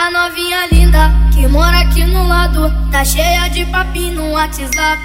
[0.00, 4.98] A novinha linda que mora aqui no lado Tá cheia de papinho no WhatsApp.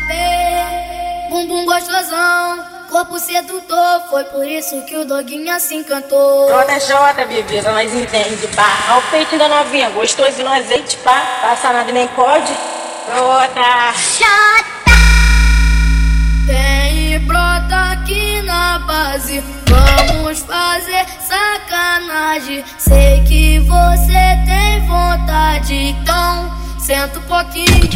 [1.30, 6.48] Bumbum gostosão, corpo sedutor Foi por isso que o doguinho se encantou.
[6.48, 8.70] Jota, Jota, bebida, nós entende, pá.
[8.92, 11.22] Olha o peitinho da novinha, gostoso no azeite, pá.
[11.42, 12.54] Passa nada nem pode.
[13.14, 14.66] Jota Jota
[16.46, 19.44] Vem e brota aqui na base
[20.36, 22.62] Vamos fazer sacanagem.
[22.78, 27.90] Sei que você tem vontade Então senta um pouquinho.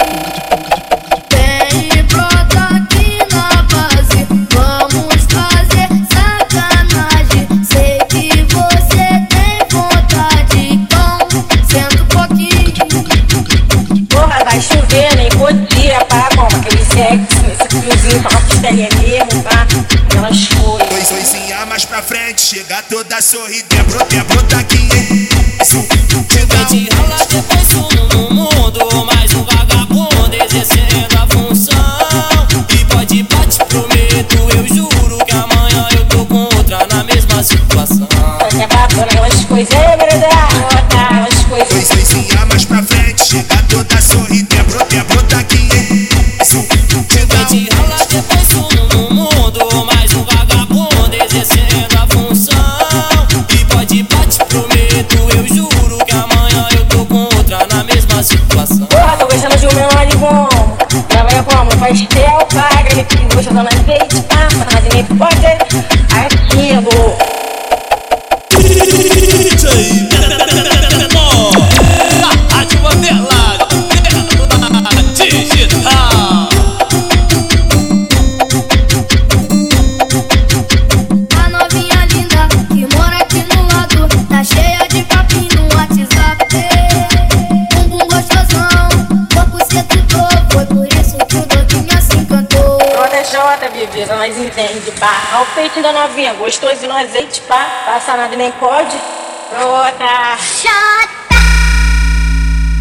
[1.30, 4.26] Vem e brota aqui na base.
[4.56, 7.46] Vamos fazer sacanagem.
[7.66, 11.18] Sei que você tem vontade Então
[11.68, 12.88] senta um pouquinho.
[14.08, 19.44] Porra, vai chover, nem podia, pá Como aquele sexo, esse friozinho com a costelinha mesmo,
[19.44, 19.68] pá
[20.06, 20.69] Aquelas coisas
[21.68, 24.88] Mais pra frente, chega toda sorridente, brota, brota aqui.
[26.32, 31.76] Chega de rala depois sumo no mundo Mais um vagabundo exercendo a função
[32.70, 38.08] E pode bate, prometo, eu juro Que amanhã eu tô com outra na mesma situação
[38.54, 39.94] É bacana, aquelas coisas, é
[40.78, 44.29] aquelas Pois coisas coisinha mais pra frente, chega toda sorridente,
[63.34, 65.46] gostando na pá Mas nem pode
[66.16, 66.92] Aquilo
[69.38, 70.28] DJ da
[72.56, 73.58] Rádio Mandela
[75.16, 76.50] Digital
[81.36, 83.20] A novinha linda que mora
[93.80, 95.22] Bebida, nós entende, pá.
[95.36, 97.66] Olha o peitinho da novinha, gostoso no azeite, pá.
[97.86, 98.92] Passa nada nem pode.
[99.52, 101.10] Jota Chata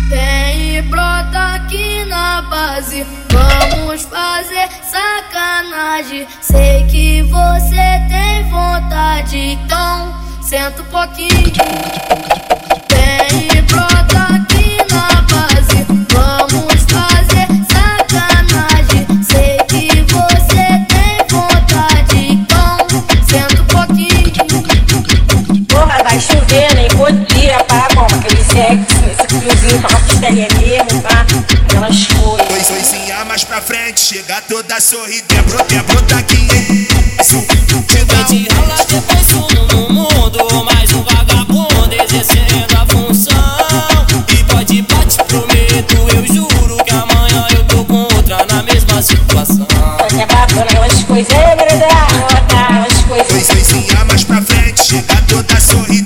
[0.09, 3.07] Vem e brota aqui na base.
[3.31, 6.27] Vamos fazer sacanagem.
[6.41, 7.77] Sei que você
[8.09, 10.13] tem vontade Então
[10.43, 11.53] senta um pouquinho.
[12.91, 13.98] Vem e brota
[31.79, 36.49] Pois coisinha mais pra frente, chega toda sorridente, brota, brota aqui.
[37.23, 43.33] Chega de rala depois sumo no mundo Mais um vagabundo exercendo a função.
[44.29, 49.67] E pode bate, prometo, eu juro Que amanhã eu tô com outra na mesma situação.
[50.21, 53.27] É bacana, aquelas coisas, é aquelas coisas.
[53.29, 55.98] Pois coisinha mais pra frente, chega toda sorridente,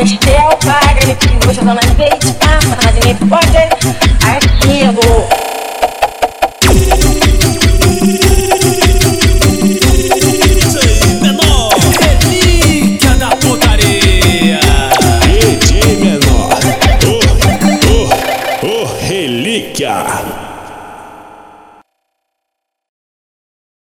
[0.00, 3.58] Faz tel, paga Me gostando na azeite, pá Mas nem pode.
[4.34, 5.39] Aquilo